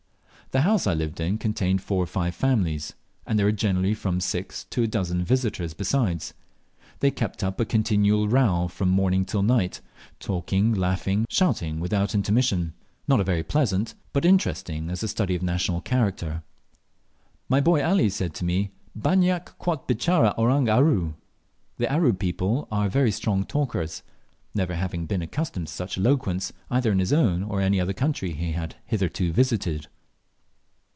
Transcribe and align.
The 0.51 0.63
house 0.63 0.85
I 0.85 0.93
lived 0.93 1.21
in 1.21 1.37
contained 1.37 1.81
four 1.81 2.03
or 2.03 2.07
five 2.07 2.35
families, 2.35 2.93
and 3.25 3.39
there 3.39 3.45
were 3.45 3.53
generally 3.53 3.93
from 3.93 4.19
six 4.19 4.65
to 4.65 4.83
a 4.83 4.87
dozen 4.87 5.23
visitors 5.23 5.73
besides. 5.73 6.33
They 6.99 7.09
kept 7.09 7.41
up 7.41 7.61
a 7.61 7.65
continual 7.65 8.27
row 8.27 8.67
from 8.67 8.89
morning 8.89 9.23
till 9.23 9.43
night 9.43 9.79
talking, 10.19 10.73
laughing, 10.73 11.25
shouting, 11.29 11.79
without 11.79 12.13
intermission 12.13 12.73
not 13.07 13.25
very 13.25 13.43
pleasant, 13.43 13.95
but 14.11 14.25
interesting 14.25 14.89
as 14.89 15.01
a 15.01 15.07
study 15.07 15.35
of 15.37 15.41
national 15.41 15.79
character. 15.79 16.43
My 17.47 17.61
boy 17.61 17.81
Ali 17.81 18.09
said 18.09 18.33
to 18.33 18.43
me, 18.43 18.71
"Banyak 18.93 19.57
quot 19.57 19.87
bitchara 19.87 20.33
Orang 20.37 20.67
Aru" 20.67 21.13
(The 21.77 21.89
Aru 21.89 22.11
people 22.11 22.67
are 22.69 22.89
very 22.89 23.11
strong 23.11 23.45
talkers), 23.45 24.03
never 24.53 24.75
having 24.75 25.05
been 25.05 25.21
accustomed 25.21 25.67
to 25.67 25.73
such 25.73 25.97
eloquence 25.97 26.51
either 26.69 26.91
in 26.91 26.99
his 26.99 27.13
own 27.13 27.41
or 27.41 27.61
any 27.61 27.79
other 27.79 27.93
country 27.93 28.31
he 28.33 28.51
had 28.51 28.75
hitherto 28.85 29.31
visited. 29.31 29.87